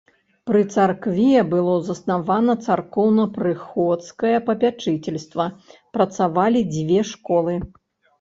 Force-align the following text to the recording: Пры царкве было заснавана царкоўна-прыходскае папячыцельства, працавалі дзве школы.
Пры 0.49 0.59
царкве 0.75 1.41
было 1.49 1.73
заснавана 1.89 2.55
царкоўна-прыходскае 2.67 4.31
папячыцельства, 4.47 5.45
працавалі 5.99 6.65
дзве 6.73 7.05
школы. 7.11 7.55